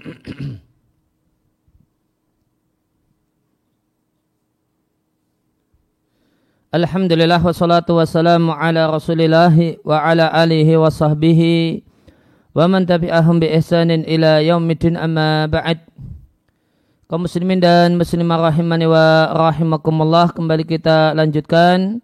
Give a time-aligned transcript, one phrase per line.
[6.70, 9.52] Alhamdulillah wassalatu wassalamu ala rasulillah
[9.84, 11.84] wa ala alihi wa sahbihi
[12.56, 15.84] wa man tabi'ahum bi ihsanin ila yaumidin amma ba'd.
[17.10, 22.00] Kaum muslimin dan muslimah rahimani wa rahimakumullah kembali kita lanjutkan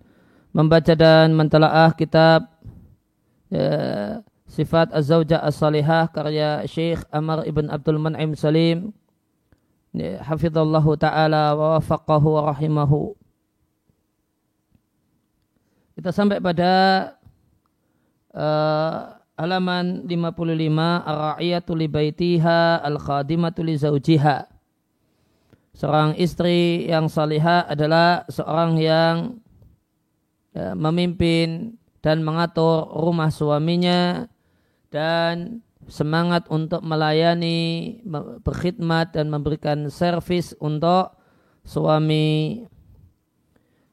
[0.50, 2.50] membaca dan mentelaah kitab
[3.55, 4.19] ya,
[4.56, 8.96] sifat az-zawjah as-salihah karya Syekh Amr ibn Abdul Man'im Salim
[9.92, 13.12] ya, hafizallahu taala wa wafaqahu wa rahimahu
[15.96, 16.72] kita sampai pada
[18.36, 24.44] uh, halaman 55 ar-ra'iyatu li baitiha al-khadimatu li zawjiha.
[25.77, 29.40] Seorang istri yang salihah adalah seorang yang
[30.52, 34.28] ya, memimpin dan mengatur rumah suaminya
[34.97, 38.00] dan semangat untuk melayani,
[38.41, 41.12] berkhidmat dan memberikan servis untuk
[41.69, 42.64] suami.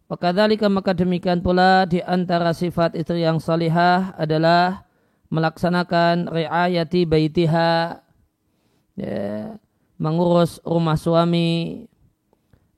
[0.07, 4.87] Wakadhalika maka demikian pula di antara sifat istri yang salihah adalah
[5.27, 7.99] melaksanakan riayati baitiha
[8.95, 9.57] ya,
[9.99, 11.83] mengurus rumah suami.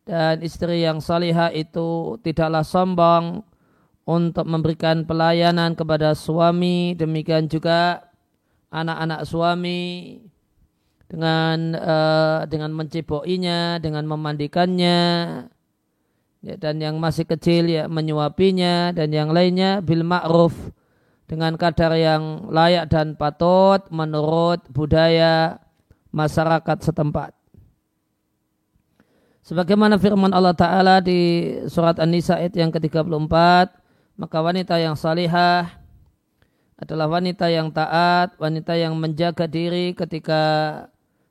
[0.06, 3.42] Dan istri yang salihah itu tidaklah sombong
[4.06, 6.94] untuk memberikan pelayanan kepada suami.
[6.94, 8.05] Demikian juga
[8.76, 10.20] anak-anak suami
[11.08, 15.00] dengan uh, dengan mencipokinya dengan memandikannya
[16.44, 20.54] ya, dan yang masih kecil ya menyuapinya dan yang lainnya bil ma'ruf
[21.26, 25.58] dengan kadar yang layak dan patut menurut budaya
[26.14, 27.34] masyarakat setempat.
[29.46, 33.30] Sebagaimana firman Allah Ta'ala di surat An-Nisa ayat yang ke-34,
[34.18, 35.85] maka wanita yang salihah
[36.76, 40.44] adalah wanita yang taat, wanita yang menjaga diri ketika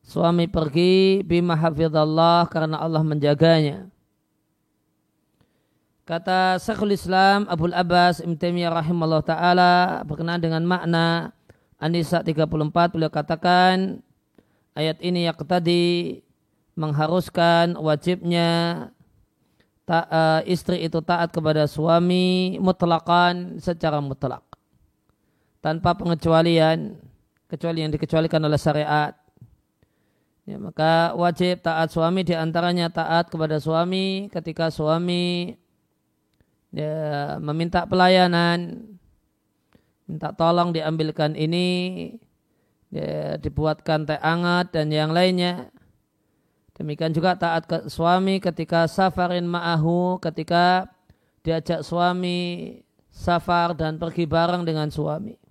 [0.04, 3.88] suami pergi bima hafidhallah karena Allah menjaganya.
[6.04, 9.72] Kata Syekhul Islam Abdul Abbas Ibn Taimiyah rahimahullah taala
[10.04, 11.32] berkenaan dengan makna
[11.80, 12.44] An-Nisa 34
[12.92, 14.04] beliau katakan
[14.76, 16.20] ayat ini yang tadi
[16.76, 18.92] mengharuskan wajibnya
[19.88, 24.43] ta, uh, istri itu taat kepada suami mutlakan secara mutlak
[25.64, 27.00] tanpa pengecualian
[27.48, 29.16] kecuali yang dikecualikan oleh syariat
[30.44, 35.56] ya, maka wajib taat suami di antaranya taat kepada suami ketika suami
[36.68, 38.92] ya, meminta pelayanan,
[40.04, 42.12] minta tolong diambilkan ini,
[42.92, 45.72] ya, dibuatkan teh hangat dan yang lainnya.
[46.74, 50.90] Demikian juga taat ke suami ketika safarin ma'ahu, ketika
[51.46, 52.82] diajak suami
[53.14, 55.43] safar dan pergi bareng dengan suami.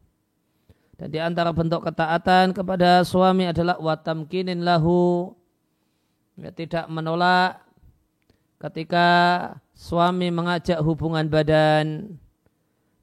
[0.94, 5.34] Dan di antara bentuk ketaatan kepada suami adalah watamkinin lahu,
[6.38, 7.66] ya, tidak menolak
[8.62, 9.08] ketika
[9.74, 12.16] suami mengajak hubungan badan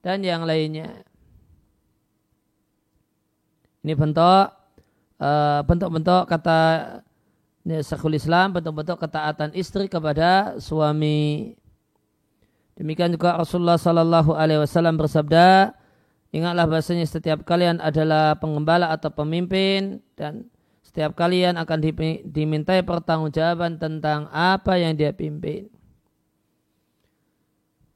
[0.01, 1.03] dan yang lainnya.
[3.81, 4.47] Ini bentuk
[5.21, 6.59] uh, bentuk-bentuk kata
[7.61, 11.53] Syekhul Islam, bentuk-bentuk ketaatan istri kepada suami.
[12.81, 15.77] Demikian juga Rasulullah Sallallahu Alaihi Wasallam bersabda,
[16.31, 20.47] ingatlah bahasanya setiap kalian adalah pengembala atau pemimpin dan
[20.91, 21.79] setiap kalian akan
[22.27, 25.71] dimintai pertanggungjawaban tentang apa yang dia pimpin.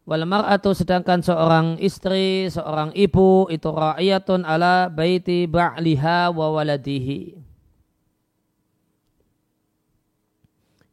[0.04, 7.40] Wal mar'atu sedangkan seorang istri, seorang ibu itu ra'iyatun ala baiti ba'liha wa waladihi.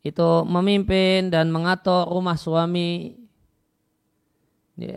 [0.02, 3.20] Itu memimpin dan mengatur rumah suami.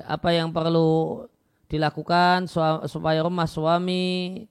[0.09, 1.27] Apa yang perlu
[1.69, 2.47] dilakukan
[2.87, 4.45] supaya rumah suami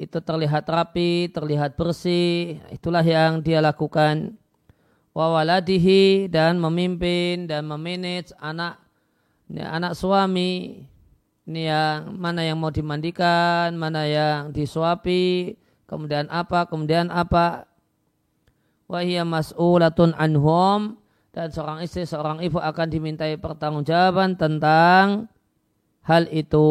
[0.00, 4.32] itu terlihat rapi, terlihat bersih, itulah yang dia lakukan.
[5.12, 8.78] Wawaladihi dan memimpin dan memanage anak
[9.50, 10.86] ini anak suami
[11.50, 15.58] ini yang mana yang mau dimandikan, mana yang disuapi,
[15.90, 17.66] kemudian apa, kemudian apa.
[18.86, 20.98] Wahia mas'ulatun anhum
[21.34, 25.26] dan seorang istri, seorang ibu akan dimintai pertanggungjawaban tentang
[26.10, 26.66] hal itu.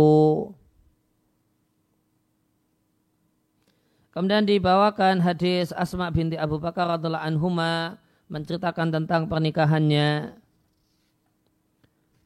[4.12, 7.96] Kemudian dibawakan hadis Asma binti Abu Bakar radhiallahu anhuma
[8.28, 10.36] menceritakan tentang pernikahannya.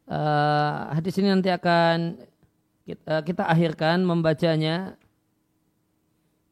[0.09, 2.17] Uh, hadis ini nanti akan
[2.89, 4.97] kita, kita akhirkan membacanya.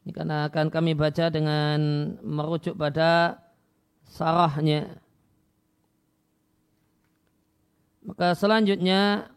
[0.06, 1.80] Ini karena akan kami baca dengan
[2.22, 3.42] merujuk pada
[4.06, 5.02] sarahnya.
[8.06, 9.30] Maka selanjutnya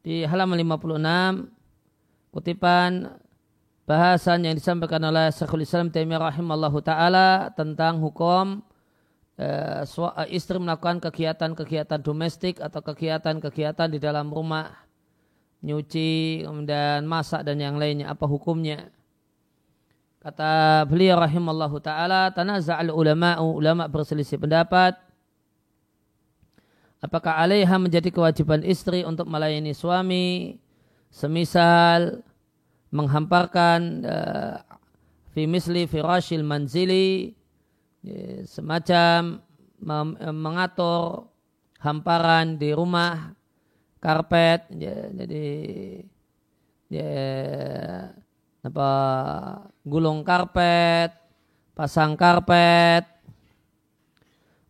[0.00, 3.20] di halaman 56 kutipan
[3.84, 8.62] bahasan yang disampaikan oleh Syekhul Islam Taimiyah rahimallahu taala tentang hukum
[9.36, 14.70] uh, istri melakukan kegiatan-kegiatan domestik atau kegiatan-kegiatan di dalam rumah
[15.60, 18.08] nyuci kemudian masak dan yang lainnya.
[18.14, 18.88] Apa hukumnya?
[20.20, 25.09] Kata beliau rahimallahu taala tanaza'al ulama ulama berselisih pendapat
[27.00, 30.56] apakah alaiha menjadi kewajiban istri untuk melayani suami?
[31.10, 32.22] Semisal
[32.94, 34.62] menghamparkan uh,
[35.34, 37.34] fi misli firashil manzili
[38.02, 39.42] ya, semacam
[39.82, 41.30] eh, mengatur
[41.82, 43.34] hamparan di rumah
[43.98, 45.46] karpet ya, jadi
[46.90, 47.10] ya,
[48.60, 48.90] apa
[49.86, 51.14] gulung karpet
[51.74, 53.06] pasang karpet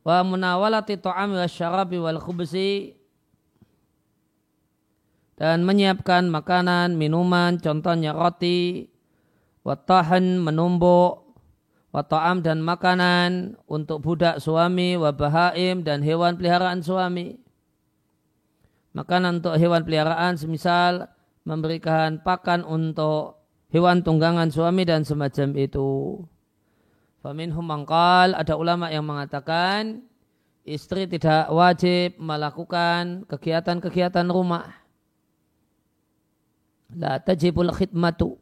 [0.01, 2.97] wa munawalati ta'ami wa syarabi wal khubsi
[5.41, 8.93] dan menyiapkan makanan, minuman, contohnya roti,
[9.65, 11.33] watahan menumbuk,
[11.97, 17.41] wata'am dan makanan untuk budak suami, wabahaim dan hewan peliharaan suami.
[18.93, 21.09] Makanan untuk hewan peliharaan semisal
[21.49, 23.41] memberikan pakan untuk
[23.73, 26.21] hewan tunggangan suami dan semacam itu.
[27.21, 30.01] Faminhum mangkal, ada ulama yang mengatakan
[30.65, 34.73] istri tidak wajib melakukan kegiatan-kegiatan rumah
[36.97, 38.41] la tajibul khidmatu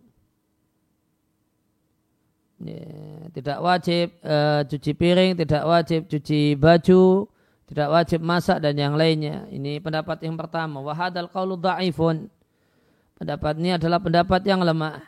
[2.63, 2.83] ya,
[3.35, 7.29] tidak wajib uh, cuci piring, tidak wajib cuci baju,
[7.71, 9.47] tidak wajib masak dan yang lainnya.
[9.53, 10.83] Ini pendapat yang pertama.
[10.83, 12.27] Wahadal qaulu da'ifun.
[13.19, 15.03] Pendapat ini adalah pendapat yang lemah.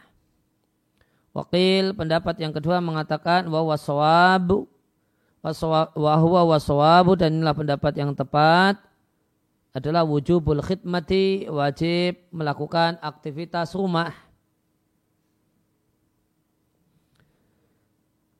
[1.30, 4.66] Wakil pendapat yang kedua mengatakan bahwa sawabu
[5.40, 8.76] wa huwa wasawabu dan inilah pendapat yang tepat
[9.72, 14.12] adalah wujubul khidmati wajib melakukan aktivitas rumah.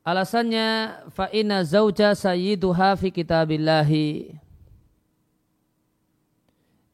[0.02, 4.34] Alasannya fa'ina zauja sayyiduha fi kitabillahi.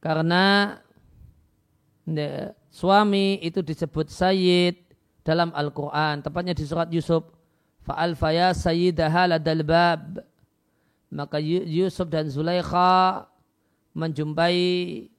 [0.04, 0.76] Karena
[2.70, 4.85] suami itu disebut sayyid
[5.26, 6.23] dalam Al-Quran.
[6.23, 7.26] Tepatnya di surat Yusuf.
[7.82, 10.23] Fa'alfaya sayyidaha ladal bab.
[11.11, 13.26] Maka Yusuf dan Zulaikha
[13.99, 14.62] menjumpai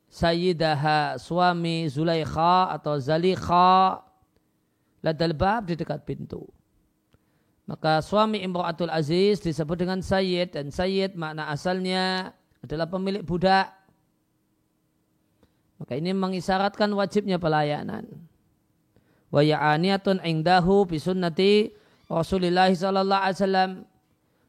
[0.07, 3.99] Sayyidaha suami Zulaikha atau Zalikha
[5.03, 6.47] ladal bab di dekat pintu.
[7.67, 12.31] Maka suami Imratul Aziz disebut dengan Sayyid dan Sayyid makna asalnya
[12.63, 13.67] adalah pemilik budak.
[15.75, 18.26] Maka ini mengisyaratkan wajibnya pelayanan.
[19.27, 21.75] Wa ya'aniyatun indahu bisunnati
[22.07, 23.71] Rasulullah sallallahu alaihi wasallam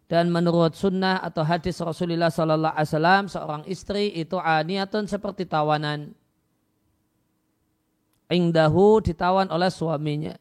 [0.08, 6.16] dan menurut sunnah atau hadis Rasulullah Sallallahu Alaihi Wasallam seorang istri itu aniatun seperti tawanan.
[8.32, 10.32] Ingdahu ditawan oleh suaminya.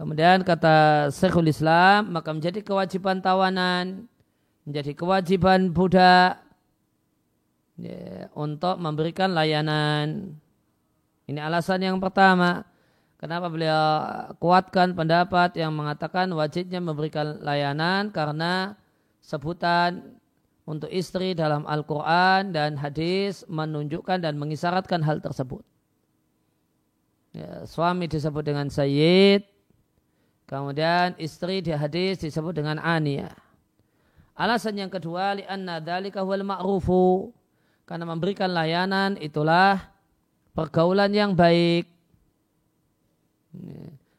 [0.00, 4.08] Kemudian kata Syekhul Islam maka menjadi kewajiban tawanan,
[4.64, 6.40] menjadi kewajiban budak
[7.76, 10.40] ya, untuk memberikan layanan.
[11.28, 12.64] Ini alasan yang pertama.
[13.20, 13.84] Kenapa beliau
[14.40, 18.78] kuatkan pendapat yang mengatakan wajibnya memberikan layanan karena
[19.20, 20.16] sebutan
[20.64, 25.60] untuk istri dalam Al-Quran dan hadis menunjukkan dan mengisyaratkan hal tersebut.
[27.36, 29.44] Ya, suami disebut dengan Sayyid,
[30.48, 33.34] kemudian istri di hadis disebut dengan Ania.
[34.38, 37.34] Alasan yang kedua, li'anna dhalika huwal ma'rufu.
[37.88, 39.97] Karena memberikan layanan itulah
[40.58, 41.86] pergaulan yang baik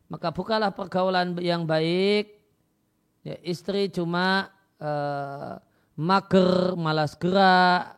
[0.09, 2.33] maka bukalah pergaulan yang baik.
[3.21, 4.49] Ya, istri cuma
[4.81, 5.61] uh,
[5.93, 7.93] mager, malas gerak,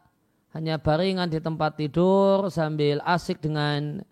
[0.51, 4.03] hanya baringan di tempat tidur sambil asik dengan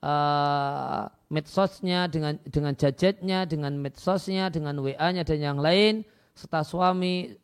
[0.00, 6.06] uh, medsosnya, dengan dengan jajetnya, dengan medsosnya, dengan WA-nya dan yang lain.
[6.32, 7.36] Serta suami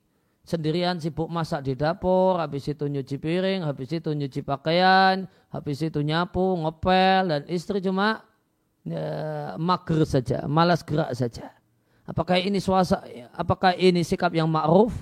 [0.49, 6.01] sendirian sibuk masak di dapur, habis itu nyuci piring, habis itu nyuci pakaian, habis itu
[6.01, 8.25] nyapu, ngepel, dan istri cuma
[8.89, 9.05] ya,
[9.61, 11.53] mager saja, malas gerak saja.
[12.09, 13.05] Apakah ini suasa,
[13.37, 14.97] apakah ini sikap yang ma'ruf?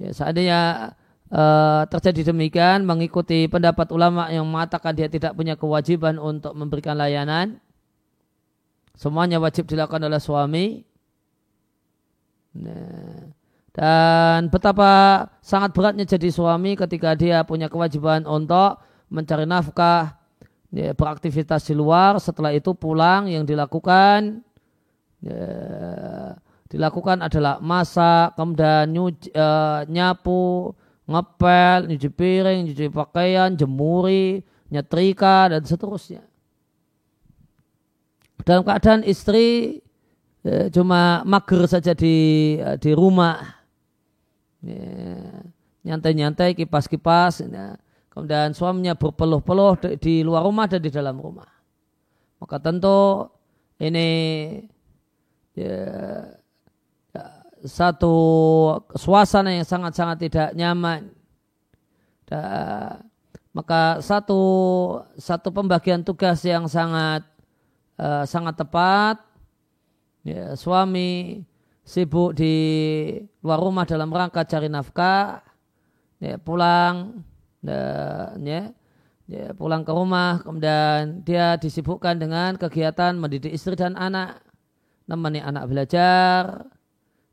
[0.00, 0.60] Ya, seandainya
[1.28, 7.60] uh, terjadi demikian, mengikuti pendapat ulama yang mengatakan dia tidak punya kewajiban untuk memberikan layanan,
[8.96, 10.87] semuanya wajib dilakukan oleh suami.
[12.58, 13.30] Nah,
[13.78, 20.18] dan betapa sangat beratnya jadi suami ketika dia punya kewajiban untuk mencari nafkah
[20.74, 24.42] ya, beraktivitas di luar setelah itu pulang yang dilakukan
[25.22, 25.42] ya,
[26.66, 30.74] dilakukan adalah masak kemudian nyuci, uh, nyapu
[31.06, 36.26] ngepel nyuci piring nyuci pakaian jemuri nyetrika dan seterusnya.
[38.42, 39.80] Dalam keadaan istri
[40.44, 43.42] ya, cuma mager saja di di rumah,
[44.62, 44.78] ya,
[45.86, 47.78] nyantai-nyantai, kipas-kipas, ya.
[48.10, 51.48] kemudian suaminya berpeluh-peluh di, luar rumah dan di dalam rumah.
[52.38, 53.30] Maka tentu
[53.78, 54.08] ini
[55.54, 56.34] ya,
[57.64, 58.14] satu
[58.94, 61.10] suasana yang sangat-sangat tidak nyaman.
[62.28, 63.02] Dan,
[63.56, 64.40] maka satu
[65.18, 67.26] satu pembagian tugas yang sangat
[67.98, 69.18] uh, sangat tepat
[70.28, 71.40] ya, suami
[71.82, 72.54] sibuk di
[73.40, 75.40] luar rumah dalam rangka cari nafkah
[76.20, 77.24] ya, pulang
[77.64, 78.68] dan ya,
[79.24, 84.44] ya, pulang ke rumah kemudian dia disibukkan dengan kegiatan mendidik istri dan anak
[85.08, 86.68] nemani anak belajar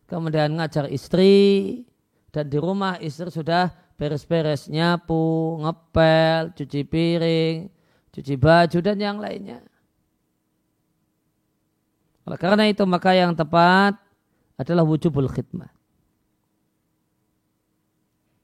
[0.07, 1.83] kemudian ngajar istri
[2.31, 7.71] dan di rumah istri sudah beres-beres nyapu, ngepel, cuci piring,
[8.11, 9.63] cuci baju dan yang lainnya.
[12.25, 13.95] Oleh karena itu maka yang tepat
[14.57, 15.69] adalah wujubul khidmah.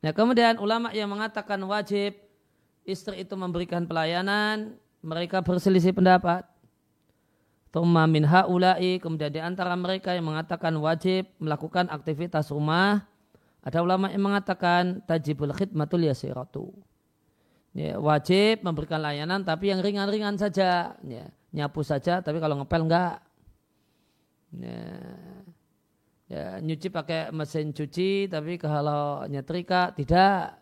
[0.01, 2.17] Nah kemudian ulama yang mengatakan wajib
[2.85, 6.45] istri itu memberikan pelayanan, mereka berselisih pendapat.
[7.71, 13.07] Tumma min haulai, kemudian di antara mereka yang mengatakan wajib melakukan aktivitas rumah,
[13.63, 16.73] ada ulama yang mengatakan tajibul khidmatul yasiratu.
[17.71, 20.99] Ya, wajib memberikan layanan tapi yang ringan-ringan saja.
[21.05, 23.23] Ya, nyapu saja tapi kalau ngepel enggak.
[24.51, 24.83] Ya,
[26.27, 30.59] ya, nyuci pakai mesin cuci tapi kalau nyetrika tidak.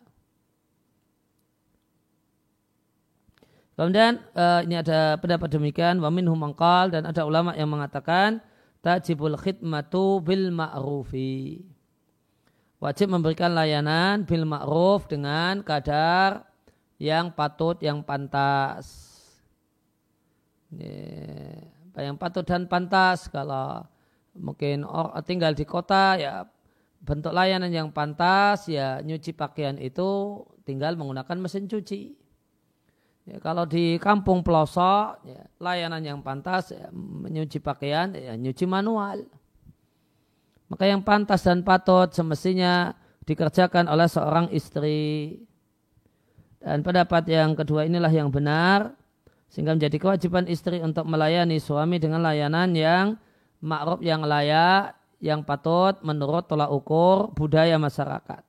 [3.74, 6.36] Kemudian uh, ini ada pendapat demikian wa minhum
[6.92, 8.44] dan ada ulama yang mengatakan
[8.84, 11.64] tajibul khidmatu bil ma'rufi
[12.80, 16.48] wajib memberikan layanan bil ma'ruf dengan kadar
[16.96, 19.08] yang patut, yang pantas.
[22.00, 23.84] Yang patut dan pantas kalau
[24.34, 24.88] mungkin
[25.26, 26.46] tinggal di kota ya
[27.00, 32.14] bentuk layanan yang pantas ya nyuci pakaian itu tinggal menggunakan mesin cuci.
[33.28, 39.28] Ya, kalau di kampung pelosok ya, layanan yang pantas ya, menyuci pakaian ya nyuci manual.
[40.70, 42.94] Maka yang pantas dan patut semestinya
[43.26, 45.36] dikerjakan oleh seorang istri.
[46.60, 48.92] Dan pendapat yang kedua inilah yang benar.
[49.50, 53.18] Sehingga menjadi kewajiban istri untuk melayani suami dengan layanan yang
[53.60, 58.46] ma'ruf yang layak, yang patut menurut tolak ukur budaya masyarakat.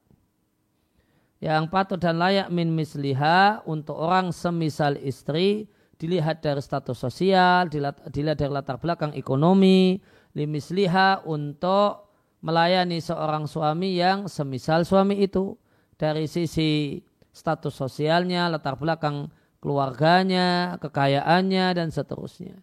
[1.42, 5.66] Yang patut dan layak min misliha untuk orang semisal istri
[5.98, 9.98] dilihat dari status sosial, dilihat dari latar belakang ekonomi,
[10.38, 12.14] limisliha untuk
[12.46, 15.58] melayani seorang suami yang semisal suami itu
[15.98, 19.30] dari sisi status sosialnya, latar belakang
[19.62, 22.58] keluarganya, kekayaannya dan seterusnya.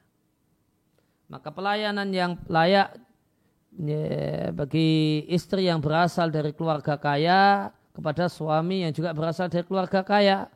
[1.31, 2.99] Maka pelayanan yang layak
[3.78, 10.02] ya, bagi istri yang berasal dari keluarga kaya kepada suami yang juga berasal dari keluarga
[10.02, 10.50] kaya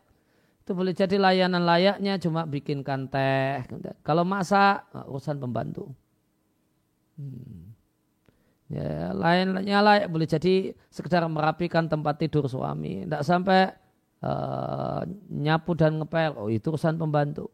[0.63, 3.67] itu boleh jadi layanan layaknya cuma bikinkan teh.
[4.07, 5.91] Kalau masak urusan pembantu.
[7.19, 7.75] Hmm.
[8.73, 13.05] Ya, lainnya layak boleh jadi sekedar merapikan tempat tidur suami.
[13.05, 13.75] Tidak sampai
[14.23, 16.38] uh, nyapu dan ngepel.
[16.38, 17.50] Oh itu urusan pembantu.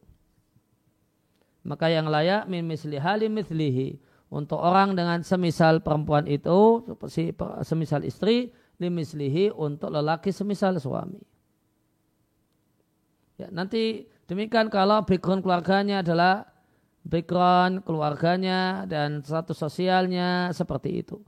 [1.64, 3.98] Maka yang layak min misli halim mislihi.
[4.28, 6.84] Untuk orang dengan semisal perempuan itu,
[7.64, 11.16] semisal istri, limislihi untuk lelaki semisal suami.
[13.40, 16.44] Ya, nanti demikian kalau background keluarganya adalah
[17.06, 21.22] background keluarganya dan status sosialnya seperti itu.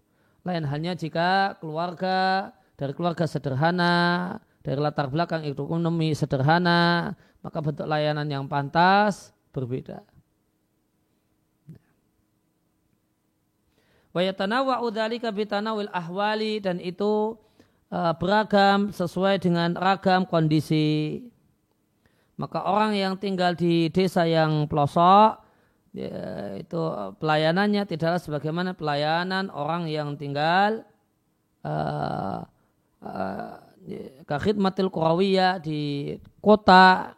[0.44, 8.28] Lain hanya jika keluarga dari keluarga sederhana, dari latar belakang ekonomi sederhana, maka bentuk layanan
[8.28, 10.04] yang pantas berbeda.
[14.10, 17.38] Wa yatanawwa'u dzalika bitanawil ahwali dan itu
[17.94, 21.22] uh, beragam sesuai dengan ragam kondisi.
[22.34, 25.44] Maka orang yang tinggal di desa yang pelosok
[25.92, 26.80] ya, itu
[27.20, 30.82] pelayanannya tidaklah sebagaimana pelayanan orang yang tinggal
[31.62, 32.42] uh,
[33.04, 33.69] uh,
[34.26, 37.14] khidmatil kurawiyah di kota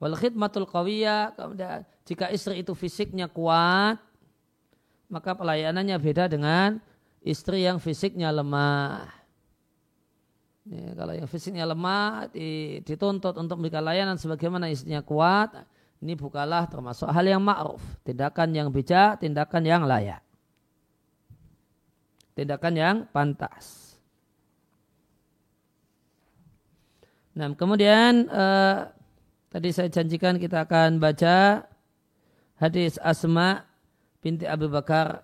[0.00, 1.32] wal khidmatul qawiyah
[2.04, 4.00] jika istri itu fisiknya kuat
[5.08, 6.82] maka pelayanannya beda dengan
[7.24, 9.08] istri yang fisiknya lemah
[10.68, 12.28] ya, kalau yang fisiknya lemah
[12.84, 15.52] dituntut untuk memberikan layanan sebagaimana istrinya kuat
[16.04, 17.80] ini bukanlah termasuk hal yang ma'ruf.
[18.04, 20.20] Tindakan yang bijak, tindakan yang layak.
[22.36, 23.83] Tindakan yang pantas.
[27.34, 28.94] Nah, kemudian uh,
[29.54, 31.62] Tadi saya janjikan kita akan baca
[32.58, 33.62] hadis Asma
[34.18, 35.22] binti Abu Bakar.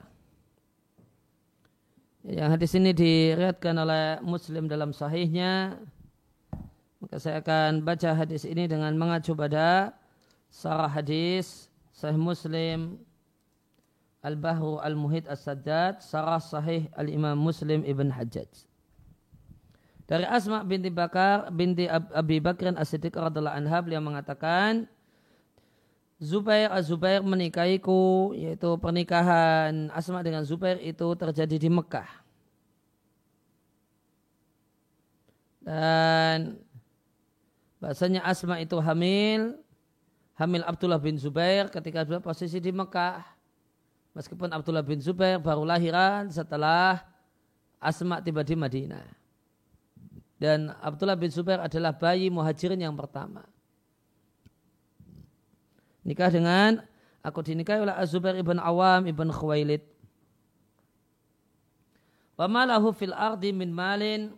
[2.23, 5.83] Yang hadis ini diriatkan oleh Muslim dalam sahihnya.
[7.03, 9.99] Maka saya akan baca hadis ini dengan mengacu pada
[10.47, 13.03] sarah hadis Sahih Muslim
[14.23, 18.70] Al-Bahru Al-Muhid As-Sajjad Sarah Sahih Al-Imam Muslim Ibn Hajjaj
[20.11, 24.91] dari Asma binti Bakar binti Abi Bakrin As-Siddiq radhiallahu anha beliau mengatakan
[26.19, 32.11] Zubair Az-Zubair menikahiku yaitu pernikahan Asma dengan Zubair itu terjadi di Mekah.
[35.63, 36.59] Dan
[37.79, 39.63] bahasanya Asma itu hamil
[40.35, 43.23] hamil Abdullah bin Zubair ketika beliau posisi di Mekah.
[44.19, 46.99] Meskipun Abdullah bin Zubair baru lahiran setelah
[47.79, 49.20] Asma tiba di Madinah.
[50.41, 53.45] Dan Abdullah bin Zubair adalah bayi muhajirin yang pertama.
[56.01, 56.81] Nikah dengan
[57.21, 59.85] aku dinikahi oleh Az-Zubair ibn Awam ibn Khuwailid.
[62.41, 64.33] Wa malahu fil ardi min malin.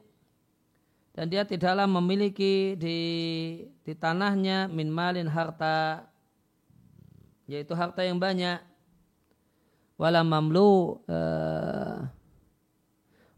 [1.15, 2.99] Dan dia tidaklah memiliki di
[3.87, 6.03] di tanahnya min malin harta
[7.47, 8.59] yaitu harta yang banyak.
[9.95, 12.11] Wala mamlu uh,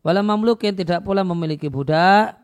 [0.00, 2.43] wala mamlukin tidak pula memiliki budak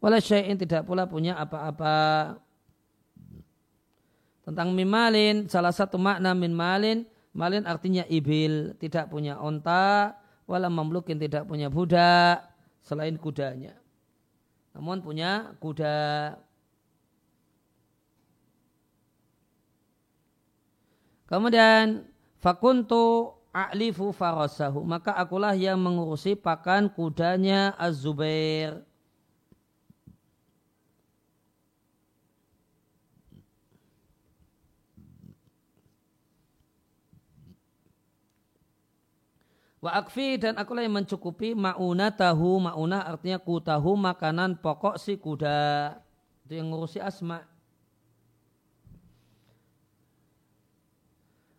[0.00, 2.36] wala syai'in tidak pula punya apa-apa
[4.42, 10.18] tentang mimalin, salah satu makna min malin, malin artinya ibil, tidak punya onta,
[10.50, 12.50] wala mamlukin tidak punya budak,
[12.82, 13.78] selain kudanya.
[14.74, 16.34] Namun punya kuda.
[21.30, 22.10] Kemudian
[22.42, 24.82] fakuntu a'lifu farasahu.
[24.82, 28.82] Maka akulah yang mengurusi pakan kudanya Az-Zubair.
[39.80, 45.16] Wa akfi dan akulah yang mencukupi mauna tahu mauna artinya ku tahu makanan pokok si
[45.16, 45.96] kuda
[46.44, 47.46] itu yang ngurusi asma.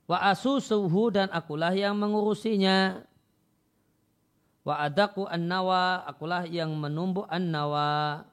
[0.03, 3.07] Wa asusuhu dan akulah yang mengurusinya.
[4.67, 8.27] Wa adaku an-nawa akulah yang menumbuk an-nawa.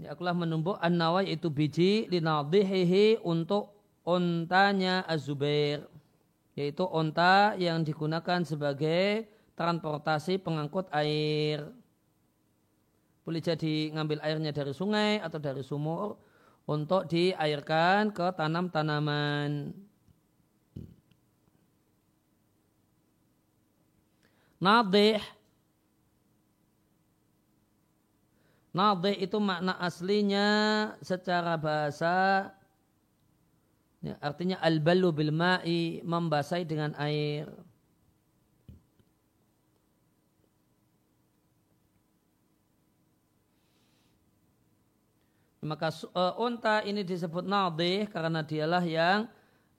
[0.00, 3.75] Ya, akulah menumbuk an-nawa yaitu biji linadhihi untuk
[4.06, 5.84] ontanya Az-Zubair
[6.56, 11.68] yaitu onta yang digunakan sebagai transportasi pengangkut air.
[13.26, 16.16] Boleh jadi ngambil airnya dari sungai atau dari sumur
[16.64, 19.76] untuk diairkan ke tanam-tanaman.
[24.56, 25.20] Nadih
[28.76, 30.48] Nadih itu makna aslinya
[31.00, 32.52] secara bahasa
[34.06, 37.50] Ya, artinya al-ballu bil ma'i membasahi dengan air.
[45.58, 49.26] Maka uh, unta ini disebut nadih karena dialah yang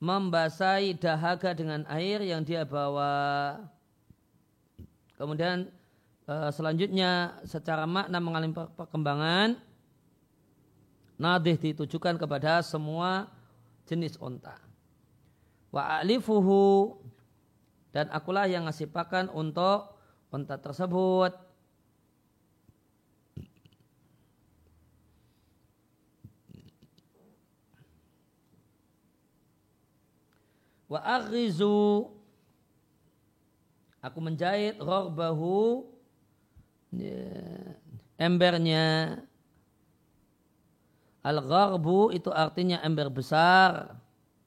[0.04, 3.56] membasahi dahaga dengan air yang dia bawa.
[5.16, 5.72] Kemudian
[6.28, 9.56] uh, selanjutnya secara makna mengalami perkembangan
[11.16, 13.37] nadih ditujukan kepada semua
[13.88, 14.60] jenis onta.
[15.72, 17.00] Wa alifuhu
[17.96, 19.96] dan akulah yang ngasih pakan untuk
[20.30, 21.34] onta tersebut.
[30.88, 32.08] Wa aghizu
[34.00, 35.84] aku menjahit rorbahu
[36.96, 37.28] ya,
[38.16, 39.20] embernya
[41.28, 44.00] Al-gharbu itu artinya ember besar.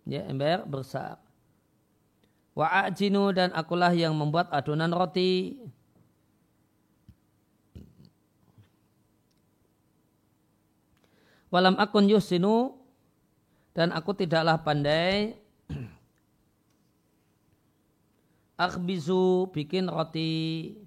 [0.08, 1.20] Ya, ember besar.
[2.56, 5.60] Wa ajinu dan akulah yang membuat adonan roti.
[11.52, 12.80] Walam akun yusinu
[13.76, 15.34] dan aku tidaklah pandai
[18.70, 20.78] akhbizu bikin roti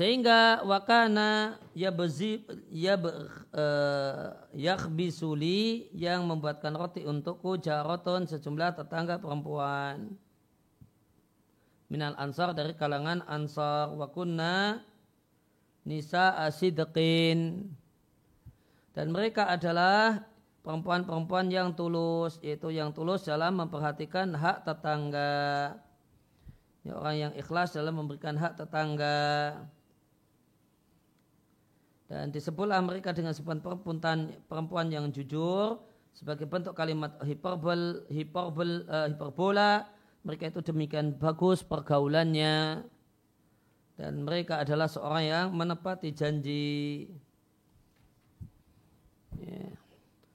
[0.00, 2.40] Sehingga wakana ya bezi
[2.72, 10.16] ya uh, yakhbisuli yang membuatkan roti untukku jaroton sejumlah tetangga perempuan
[11.92, 14.80] minal ansar dari kalangan ansar wa kunna
[15.84, 17.68] nisa asidqin
[18.96, 20.24] Dan mereka adalah
[20.64, 25.76] perempuan-perempuan yang tulus, yaitu yang tulus dalam memperhatikan hak tetangga.
[26.88, 29.60] Ya, orang yang ikhlas dalam memberikan hak tetangga.
[32.10, 35.78] Dan disebutlah mereka dengan sebutan perempuan, perempuan yang jujur
[36.10, 39.86] sebagai bentuk kalimat hiperbol, hiperbol, uh, hiperbola.
[40.26, 42.82] Mereka itu demikian bagus pergaulannya
[43.94, 47.08] dan mereka adalah seorang yang menepati janji.
[49.38, 49.78] Yeah.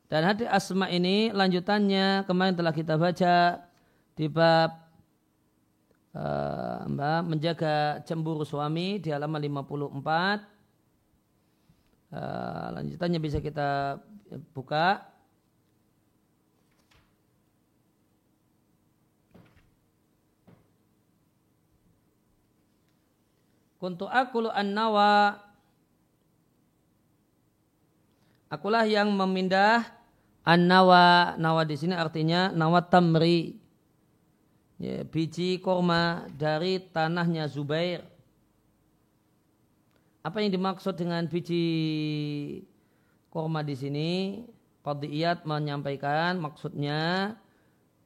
[0.07, 3.67] Dan hadis asma ini lanjutannya kemarin telah kita baca
[4.15, 4.71] di bab
[6.15, 6.87] uh,
[7.27, 10.54] menjaga cemburu suami di halaman 54
[12.15, 13.99] Uh, lanjutannya bisa kita
[14.55, 15.03] buka.
[23.75, 25.43] Kuntu akulu an-nawa
[28.47, 29.83] Akulah yang memindah
[30.47, 31.35] an-nawa.
[31.35, 33.59] Nawa di sini artinya nawa tamri.
[34.79, 38.14] Ya, biji korma dari tanahnya Zubair
[40.25, 41.61] apa yang dimaksud dengan biji
[43.29, 44.09] korma di sini?
[44.81, 47.33] Fadiyat menyampaikan maksudnya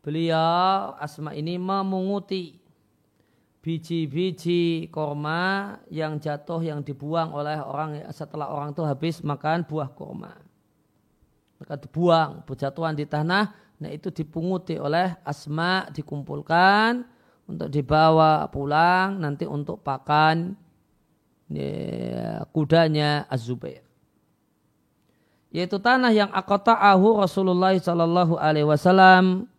[0.04, 2.60] beliau Asma ini memunguti
[3.60, 10.36] biji-biji korma yang jatuh yang dibuang oleh orang setelah orang itu habis makan buah korma.
[11.60, 17.04] Maka dibuang, berjatuhan di tanah, nah itu dipunguti oleh Asma, dikumpulkan
[17.52, 20.56] untuk dibawa pulang nanti untuk pakan
[21.50, 23.84] ya, kudanya Az-Zubair.
[25.50, 29.50] Yaitu tanah yang akota'ahu Rasulullah Sallallahu Alaihi Wasallam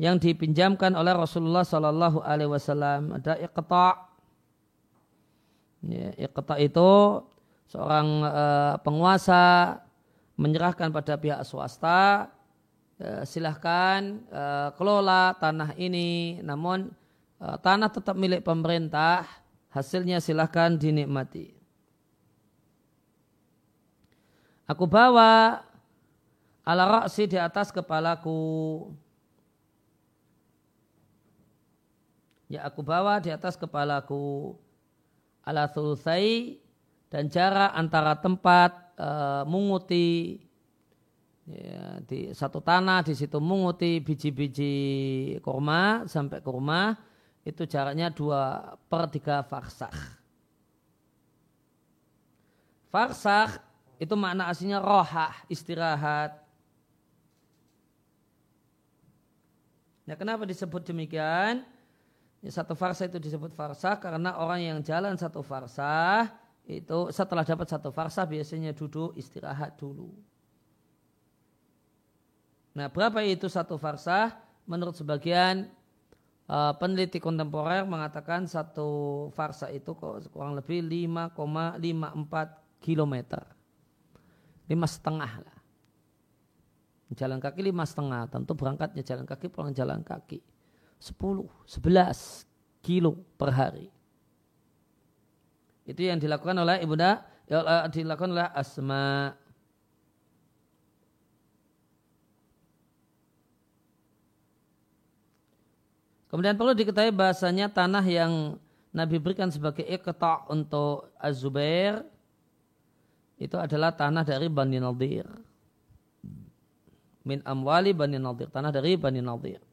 [0.00, 3.20] yang dipinjamkan oleh Rasulullah Sallallahu Alaihi Wasallam.
[3.20, 3.92] Ada iqta'
[5.84, 6.08] ya,
[6.64, 6.90] itu
[7.68, 9.76] seorang uh, penguasa
[10.40, 12.32] menyerahkan pada pihak swasta
[13.02, 16.92] uh, silahkan uh, kelola tanah ini namun
[17.36, 19.28] tanah tetap milik pemerintah
[19.76, 21.52] Hasilnya silahkan dinikmati.
[24.64, 25.60] Aku bawa
[26.64, 28.40] ala raksi di atas kepalaku.
[32.48, 34.56] Ya aku bawa di atas kepalaku.
[35.44, 36.56] Ala thulthai
[37.12, 40.40] dan jarak antara tempat uh, munguti
[41.44, 44.74] ya, di satu tanah di situ munguti biji-biji
[45.44, 46.96] kurma sampai kurma
[47.46, 49.94] itu jaraknya dua per tiga farsakh.
[52.90, 53.62] Farsakh
[54.02, 56.42] itu makna aslinya rohah, istirahat.
[60.10, 61.62] Nah kenapa disebut demikian?
[62.42, 66.26] Ya, satu farsa itu disebut farsa karena orang yang jalan satu farsa
[66.66, 70.10] itu setelah dapat satu farsa biasanya duduk istirahat dulu.
[72.74, 74.34] Nah berapa itu satu farsa?
[74.66, 75.70] Menurut sebagian
[76.50, 79.94] uh, peneliti kontemporer mengatakan satu farsa itu
[80.32, 83.42] kurang lebih 5,54 kilometer.
[84.66, 85.56] Lima setengah lah.
[87.14, 88.26] Jalan kaki lima setengah.
[88.26, 90.42] Tentu berangkatnya jalan kaki, pulang jalan kaki.
[90.98, 93.86] 10, 11 kilo per hari.
[95.86, 99.30] Itu yang dilakukan oleh ibunda, ya, dilakukan oleh Asma
[106.36, 108.60] Kemudian perlu diketahui bahasanya tanah yang
[108.92, 112.04] Nabi berikan sebagai iqta' untuk Az-Zubair
[113.40, 115.24] itu adalah tanah dari Bani Nadir.
[117.24, 118.52] Min amwali Bani Nadir.
[118.52, 119.64] Tanah dari Bani Nadir.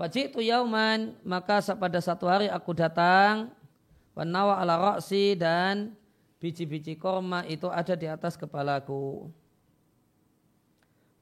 [0.00, 3.52] Fajitu yauman, maka pada satu hari aku datang
[4.16, 5.92] Wanawa ala roksi dan
[6.40, 9.28] biji-biji korma itu ada di atas kepalaku.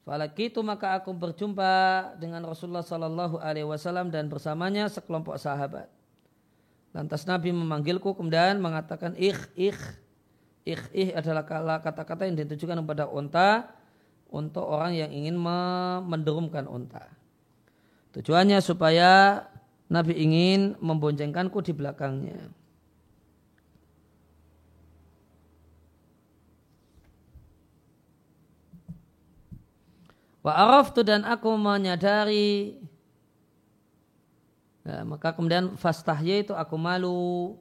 [0.01, 1.71] Falakitu maka aku berjumpa
[2.17, 5.85] dengan Rasulullah Sallallahu Alaihi Wasallam dan bersamanya sekelompok sahabat.
[6.91, 9.77] Lantas Nabi memanggilku kemudian mengatakan ih ih
[10.65, 11.45] ih ih adalah
[11.79, 13.71] kata-kata yang ditujukan kepada unta
[14.33, 15.37] untuk orang yang ingin
[16.03, 17.05] menderumkan unta.
[18.17, 19.43] Tujuannya supaya
[19.91, 22.51] Nabi ingin memboncengkanku di belakangnya.
[30.41, 32.81] Wa araftu dan aku menyadari.
[34.81, 37.53] Ya, maka kemudian fastahya itu aku malu.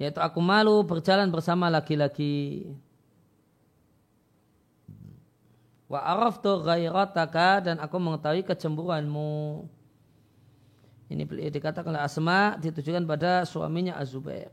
[0.00, 2.68] Yaitu aku malu berjalan bersama laki-laki.
[5.86, 9.68] Wa araftu ghairataka dan aku mengetahui kecemburuanmu.
[11.06, 14.50] Ini dikatakan oleh Asma ditujukan pada suaminya Azubair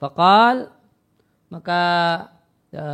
[0.00, 0.72] Fakal
[1.52, 1.82] maka
[2.72, 2.88] ya,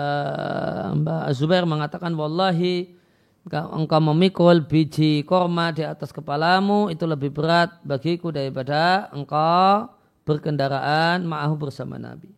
[0.90, 2.98] Mbak Zubair mengatakan wallahi
[3.46, 9.86] engkau memikul biji korma di atas kepalamu itu lebih berat bagiku daripada engkau
[10.26, 12.34] berkendaraan ma'ahu bersama Nabi.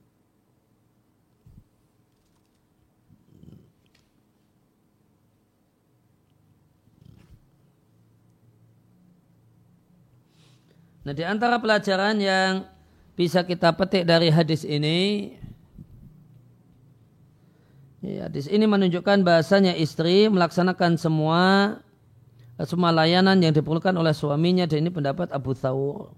[11.09, 12.69] Nah di antara pelajaran yang
[13.19, 15.35] bisa kita petik dari hadis ini,
[17.99, 21.43] ya, hadis ini menunjukkan bahasanya istri melaksanakan semua
[22.63, 26.15] semua layanan yang diperlukan oleh suaminya dan ini pendapat Abu Thawr.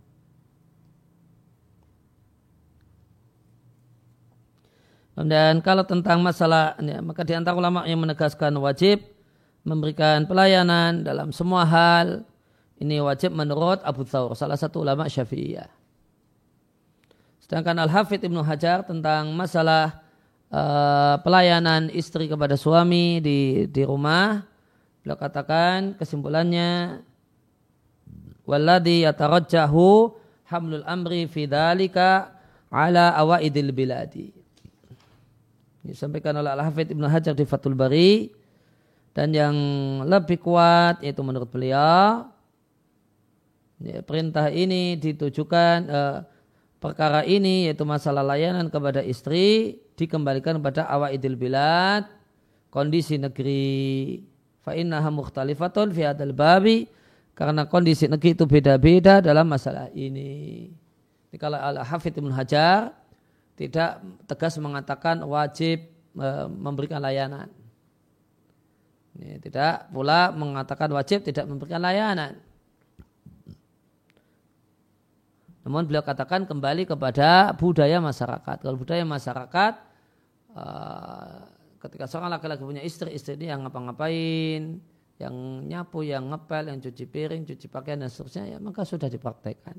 [5.21, 9.05] Dan kalau tentang masalah, ya, maka di antara ulama yang menegaskan wajib
[9.69, 12.25] memberikan pelayanan dalam semua hal,
[12.81, 15.80] ini wajib menurut Abu Thawr, salah satu ulama syafi'iyah.
[17.51, 20.07] Sedangkan Al-Hafidh Ibnu Hajar tentang masalah
[20.55, 24.47] uh, pelayanan istri kepada suami di, di rumah,
[25.03, 27.03] beliau katakan kesimpulannya,
[28.47, 30.15] Walladhi yatarajjahu
[30.47, 32.39] hamlul amri fidalika
[32.71, 34.31] ala awaidil biladi.
[35.83, 38.31] Disampaikan oleh Al-Hafidh Ibnu Hajar di Fathul Bari,
[39.11, 39.57] dan yang
[40.07, 42.31] lebih kuat yaitu menurut beliau
[43.81, 46.21] Ya, perintah ini ditujukan uh,
[46.81, 52.09] perkara ini yaitu masalah layanan kepada istri dikembalikan kepada idil bilad
[52.73, 54.25] kondisi negeri
[54.65, 56.89] fa innaha mukhtalifatun fi hadzal babi
[57.37, 60.69] karena kondisi negeri itu beda-beda dalam masalah ini.
[61.31, 62.93] Jadi kalau Al-Hafidh Ibn Hajar
[63.57, 65.89] tidak tegas mengatakan wajib
[66.21, 67.49] uh, memberikan layanan.
[69.17, 72.41] Ini tidak pula mengatakan wajib tidak memberikan layanan.
[75.61, 78.57] Namun beliau katakan kembali kepada budaya masyarakat.
[78.65, 79.73] Kalau budaya masyarakat,
[80.57, 81.39] uh,
[81.85, 84.81] ketika seorang laki-laki punya istri, istri ini yang ngapa-ngapain,
[85.21, 85.35] yang
[85.69, 89.77] nyapu, yang ngepel, yang cuci piring, cuci pakaian dan seterusnya, ya maka sudah dipraktekkan.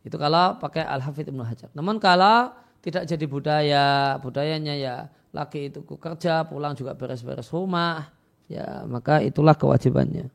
[0.00, 1.68] Itu kalau pakai Al-Hafidh Ibnu Hajar.
[1.76, 3.84] Namun kalau tidak jadi budaya,
[4.22, 4.94] budayanya ya
[5.36, 8.08] laki itu kerja, pulang juga beres-beres rumah,
[8.48, 10.32] ya maka itulah kewajibannya.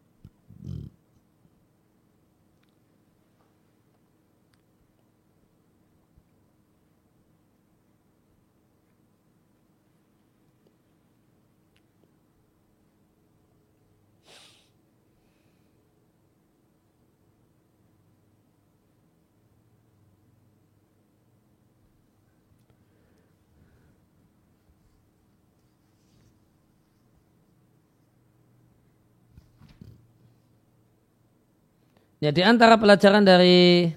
[32.22, 33.90] Ya di antara pelajaran dari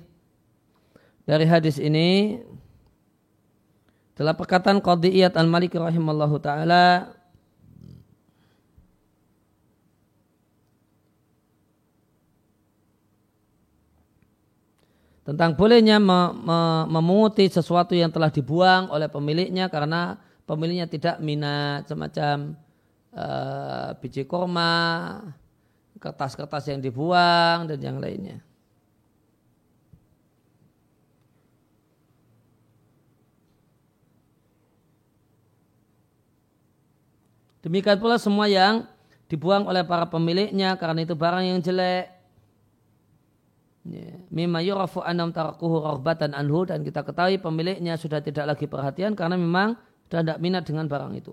[1.28, 2.40] dari hadis ini
[4.16, 7.12] adalah perkataan Qadiyat Al-Malik rahimallahu taala
[15.28, 16.00] tentang bolehnya
[16.88, 20.16] memunguti sesuatu yang telah dibuang oleh pemiliknya karena
[20.48, 22.56] pemiliknya tidak minat semacam
[23.12, 25.20] uh, biji korma
[26.04, 28.44] kertas-kertas yang dibuang dan yang lainnya.
[37.64, 38.84] Demikian pula semua yang
[39.32, 42.12] dibuang oleh para pemiliknya karena itu barang yang jelek.
[43.88, 49.16] Ya, mimma yurafu anam tarakuhu rahbatan anhu dan kita ketahui pemiliknya sudah tidak lagi perhatian
[49.16, 51.32] karena memang sudah tidak minat dengan barang itu.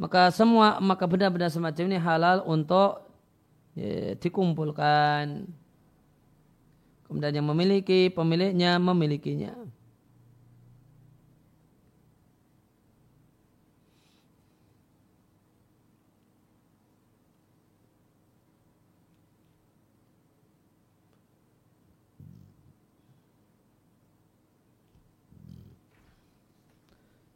[0.00, 3.09] Maka semua maka benda-benda semacam ini halal untuk
[3.76, 5.46] ya, dikumpulkan.
[7.06, 9.54] Kemudian yang memiliki pemiliknya memilikinya.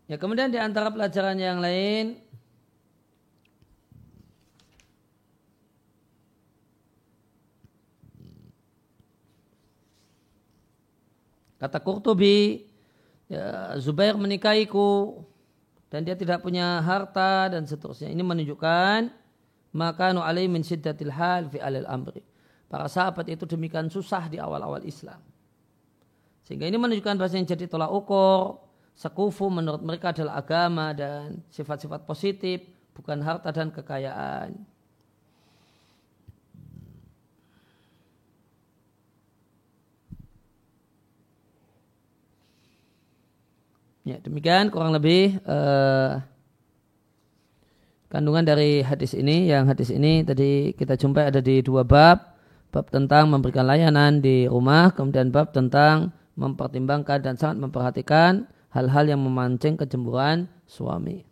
[0.05, 2.21] Ya kemudian di antara pelajaran yang lain
[11.59, 12.67] Kata Qurtubi,
[13.31, 15.23] ya, Zubair menikahiku
[15.89, 18.11] dan dia tidak punya harta dan seterusnya.
[18.11, 19.25] Ini menunjukkan
[19.75, 22.23] maka nu alai min syiddatil hal fi alil amri.
[22.71, 25.21] Para sahabat itu demikian susah di awal-awal Islam.
[26.47, 28.59] Sehingga ini menunjukkan bahasa yang jadi tolak ukur,
[28.95, 32.63] sekufu menurut mereka adalah agama dan sifat-sifat positif,
[32.95, 34.74] bukan harta dan kekayaan.
[44.05, 46.21] Ya, demikian kurang lebih uh,
[48.13, 49.49] kandungan dari hadis ini.
[49.49, 52.37] Yang hadis ini tadi kita jumpai ada di dua bab.
[52.69, 59.23] Bab tentang memberikan layanan di rumah, kemudian bab tentang mempertimbangkan dan sangat memperhatikan hal-hal yang
[59.23, 61.23] memancing kecemburuan suami.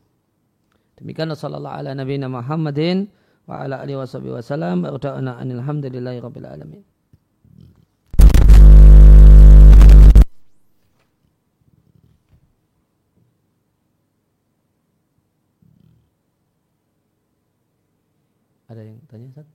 [0.97, 3.11] Demikian sallallahu ala nabiyina Muhammadin
[3.51, 6.92] wa ala alihi wasallam wa alhamdulillahi rabbil alamin.
[18.73, 19.49] Ada yang tanya, Ustaz?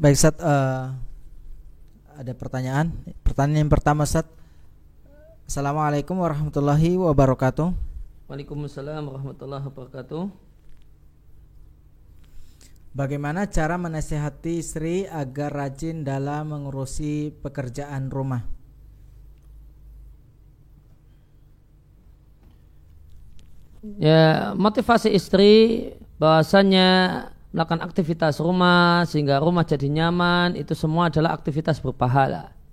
[0.00, 0.96] Baik, Sat, uh,
[2.16, 2.88] ada pertanyaan.
[3.20, 4.43] Pertanyaan yang pertama, Sat.
[5.44, 7.76] Assalamualaikum warahmatullahi wabarakatuh.
[8.32, 10.32] Waalaikumsalam warahmatullahi wabarakatuh.
[12.96, 18.40] Bagaimana cara menasehati istri agar rajin dalam mengurusi pekerjaan rumah?
[24.00, 25.52] Ya, motivasi istri
[26.16, 26.88] bahwasanya
[27.52, 32.63] melakukan aktivitas rumah sehingga rumah jadi nyaman itu semua adalah aktivitas berpahala.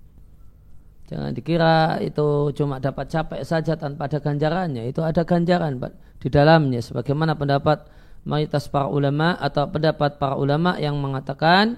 [1.12, 4.88] Jangan dikira itu cuma dapat capek saja tanpa ada ganjarannya.
[4.88, 5.76] Itu ada ganjaran
[6.16, 6.80] di dalamnya.
[6.80, 7.84] Sebagaimana pendapat
[8.24, 11.76] mayoritas para ulama atau pendapat para ulama yang mengatakan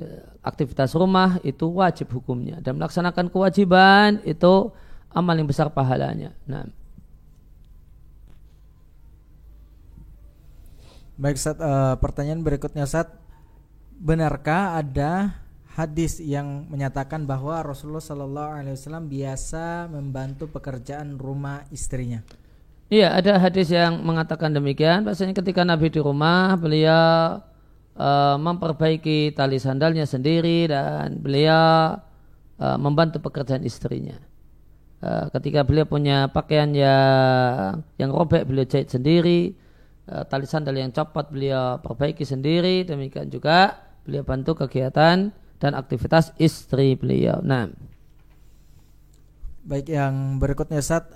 [0.00, 2.64] eh, aktivitas rumah itu wajib hukumnya.
[2.64, 4.72] Dan melaksanakan kewajiban itu
[5.12, 6.32] amal yang besar pahalanya.
[6.48, 6.64] Nah.
[11.20, 13.12] Baik, Sat, uh, pertanyaan berikutnya, Sat.
[13.94, 15.43] Benarkah ada
[15.74, 22.22] hadis yang menyatakan bahwa Rasulullah Shallallahu Alaihi Wasallam biasa membantu pekerjaan rumah istrinya.
[22.86, 25.02] Iya, ada hadis yang mengatakan demikian.
[25.02, 27.42] Bahasanya ketika Nabi di rumah, beliau
[27.98, 31.98] uh, memperbaiki tali sandalnya sendiri dan beliau
[32.62, 34.14] uh, membantu pekerjaan istrinya.
[35.02, 39.58] Uh, ketika beliau punya pakaian yang yang robek, beliau jahit sendiri.
[40.04, 42.84] Tali sandal yang copot, beliau perbaiki sendiri.
[42.84, 47.42] Demikian juga beliau bantu kegiatan dan aktivitas istri beliau.
[47.42, 47.70] Nah.
[49.64, 51.08] Baik yang berikutnya Ustaz.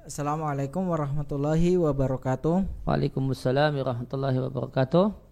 [0.00, 2.88] Assalamualaikum warahmatullahi wabarakatuh.
[2.88, 5.30] Waalaikumsalam warahmatullahi wabarakatuh.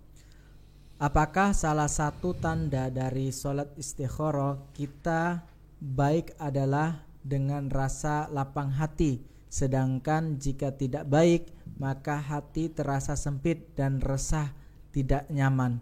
[0.98, 5.46] Apakah salah satu tanda dari sholat istikharah kita
[5.78, 14.02] baik adalah dengan rasa lapang hati, sedangkan jika tidak baik maka hati terasa sempit dan
[14.02, 14.50] resah
[14.90, 15.78] tidak nyaman.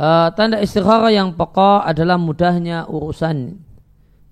[0.00, 3.60] Uh, tanda istikharah yang pokok adalah mudahnya urusan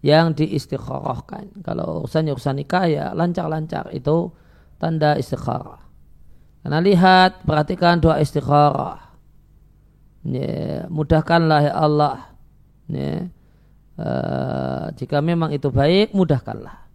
[0.01, 1.61] yang diistikharahkan.
[1.61, 4.33] Kalau urusan urusan nikah ya lancar-lancar itu
[4.81, 5.85] tanda istikharah.
[6.61, 9.17] Karena lihat, perhatikan doa istikharah.
[10.25, 12.17] Ya, mudahkanlah ya Allah.
[12.89, 13.29] Ya.
[14.01, 16.89] Uh, jika memang itu baik, mudahkanlah.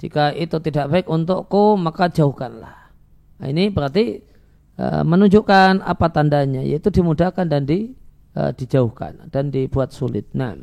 [0.00, 2.88] Jika itu tidak baik untukku, maka jauhkanlah.
[3.36, 4.24] Nah, ini berarti
[4.80, 7.92] Eh, menunjukkan apa tandanya yaitu dimudahkan dan di,
[8.32, 10.32] uh, dijauhkan dan dibuat sulit.
[10.32, 10.56] Nah.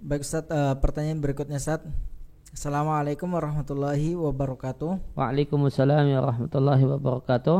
[0.00, 1.84] Baik Ustaz, uh, pertanyaan berikutnya Ustaz.
[2.56, 5.12] Assalamualaikum warahmatullahi wabarakatuh.
[5.12, 7.58] Waalaikumsalam warahmatullahi wabarakatuh.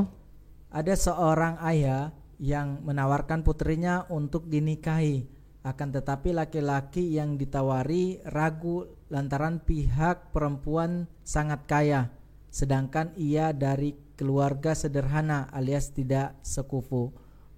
[0.72, 5.28] Ada seorang ayah yang menawarkan putrinya untuk dinikahi.
[5.68, 12.08] Akan tetapi laki-laki yang ditawari ragu lantaran pihak perempuan sangat kaya
[12.50, 17.14] sedangkan ia dari keluarga sederhana alias tidak sekufu.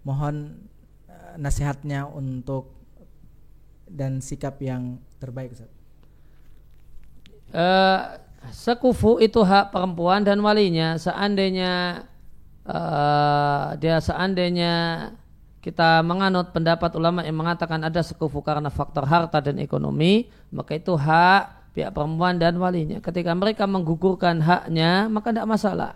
[0.06, 0.68] Mohon
[1.08, 2.76] uh, nasihatnya untuk
[3.88, 5.56] dan sikap yang terbaik.
[7.52, 8.16] Uh,
[8.52, 10.96] sekufu itu hak perempuan dan walinya.
[10.96, 12.04] Seandainya
[12.68, 14.74] uh, dia seandainya
[15.62, 20.98] kita menganut pendapat ulama yang mengatakan ada sekufu karena faktor harta dan ekonomi, maka itu
[20.98, 23.00] hak pihak perempuan dan walinya.
[23.00, 25.94] Ketika mereka menggugurkan haknya, maka tidak masalah.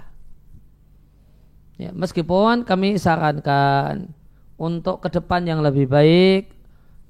[1.76, 4.08] Ya, meskipun kami sarankan
[4.56, 6.48] untuk ke depan yang lebih baik,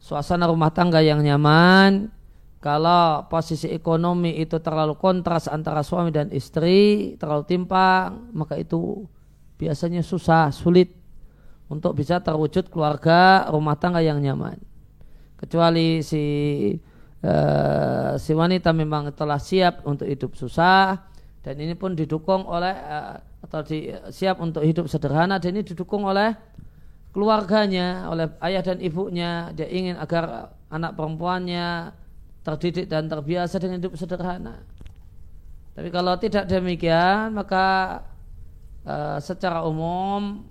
[0.02, 2.10] suasana rumah tangga yang nyaman,
[2.58, 9.06] kalau posisi ekonomi itu terlalu kontras antara suami dan istri, terlalu timpang, maka itu
[9.54, 10.90] biasanya susah, sulit
[11.70, 14.58] untuk bisa terwujud keluarga rumah tangga yang nyaman.
[15.38, 16.24] Kecuali si
[17.24, 21.14] uh, si wanita memang telah siap untuk hidup susah
[21.46, 26.02] Dan ini pun didukung oleh uh, atau di, siap untuk hidup sederhana dan ini didukung
[26.02, 26.34] oleh
[27.14, 29.54] keluarganya, oleh ayah dan ibunya.
[29.54, 31.94] Dia ingin agar anak perempuannya
[32.42, 34.58] terdidik dan terbiasa dengan hidup sederhana.
[35.78, 38.00] Tapi kalau tidak demikian, maka
[38.82, 40.42] uh, secara umum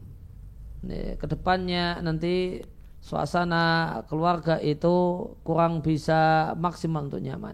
[0.80, 2.64] nih, ke depannya nanti
[3.06, 7.54] suasana keluarga itu kurang bisa maksimal untuk nyaman.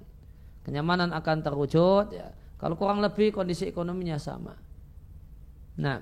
[0.64, 2.32] Kenyamanan akan terwujud ya.
[2.56, 4.56] Kalau kurang lebih kondisi ekonominya sama.
[5.76, 6.00] Nah,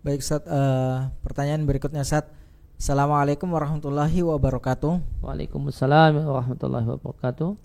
[0.00, 2.32] baik saat uh, eh, pertanyaan berikutnya saat
[2.76, 5.24] Assalamualaikum warahmatullahi wabarakatuh.
[5.24, 7.56] Waalaikumsalam warahmatullahi wabarakatuh.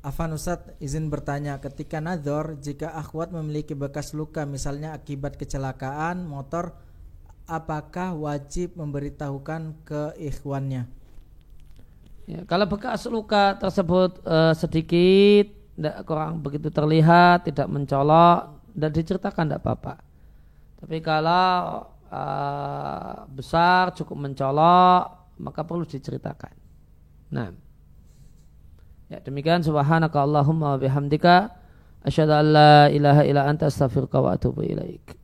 [0.00, 6.72] Afan Ustaz izin bertanya ketika nador jika akhwat memiliki bekas luka misalnya akibat kecelakaan motor
[7.50, 10.86] apakah wajib memberitahukan ke ikhwannya?
[12.30, 19.50] Ya, kalau bekas luka tersebut uh, sedikit, tidak kurang begitu terlihat, tidak mencolok, dan diceritakan
[19.50, 19.94] tidak apa-apa.
[20.78, 26.54] Tapi kalau uh, besar cukup mencolok, maka perlu diceritakan.
[27.34, 27.50] Nah,
[29.10, 31.50] ya demikian subhanaka Allahumma wa bihamdika
[32.06, 35.19] asyhadu an la ilaha illa anta astaghfiruka wa atubu ilaik.